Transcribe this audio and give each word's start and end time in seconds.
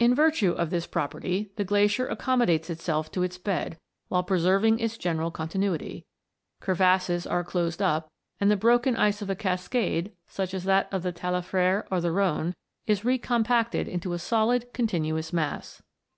In 0.00 0.16
virtue 0.16 0.50
of 0.50 0.70
this 0.70 0.84
property 0.84 1.52
the 1.54 1.62
glacier 1.62 2.08
accommodates 2.08 2.70
itself 2.70 3.12
to 3.12 3.22
its 3.22 3.38
bed, 3.38 3.78
while 4.08 4.24
preserving 4.24 4.80
its 4.80 4.98
general 4.98 5.30
continuity; 5.30 6.06
crevasses 6.58 7.24
are 7.24 7.44
closed 7.44 7.80
up; 7.80 8.10
and 8.40 8.50
the 8.50 8.56
broken 8.56 8.96
ice 8.96 9.22
of 9.22 9.30
a 9.30 9.36
cascade, 9.36 10.10
such 10.26 10.54
as 10.54 10.64
that 10.64 10.92
of 10.92 11.04
the 11.04 11.12
Talefre 11.12 11.84
or 11.88 12.00
the 12.00 12.10
Rhone, 12.10 12.56
is 12.88 13.04
re 13.04 13.16
compacted 13.16 13.86
into 13.86 14.12
a 14.12 14.18
solid 14.18 14.72
continuous 14.74 15.32
mass. 15.32 15.80